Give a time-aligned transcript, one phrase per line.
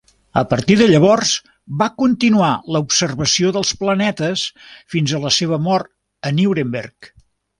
[0.39, 1.33] A partir de llavors,
[1.81, 4.47] va continuar la observació dels planetes
[4.95, 5.93] fins a la seva mort
[6.31, 7.13] a Nuremberg.